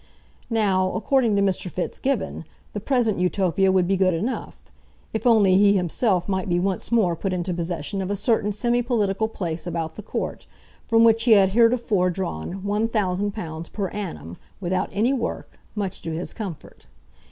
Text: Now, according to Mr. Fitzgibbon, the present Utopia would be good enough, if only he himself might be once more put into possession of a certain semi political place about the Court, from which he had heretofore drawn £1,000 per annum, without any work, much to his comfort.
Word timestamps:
Now, 0.49 0.93
according 0.93 1.35
to 1.35 1.43
Mr. 1.43 1.69
Fitzgibbon, 1.69 2.45
the 2.73 2.79
present 2.79 3.19
Utopia 3.19 3.71
would 3.71 3.87
be 3.87 3.95
good 3.95 4.15
enough, 4.15 4.63
if 5.13 5.27
only 5.27 5.55
he 5.57 5.73
himself 5.75 6.27
might 6.27 6.49
be 6.49 6.59
once 6.59 6.91
more 6.91 7.15
put 7.15 7.33
into 7.33 7.53
possession 7.53 8.01
of 8.01 8.09
a 8.09 8.15
certain 8.15 8.51
semi 8.51 8.81
political 8.81 9.27
place 9.27 9.67
about 9.67 9.93
the 9.93 10.01
Court, 10.01 10.47
from 10.87 11.03
which 11.03 11.25
he 11.25 11.33
had 11.33 11.49
heretofore 11.49 12.09
drawn 12.09 12.63
£1,000 12.63 13.71
per 13.73 13.89
annum, 13.89 14.37
without 14.59 14.89
any 14.91 15.13
work, 15.13 15.59
much 15.75 16.01
to 16.01 16.09
his 16.09 16.33
comfort. 16.33 16.87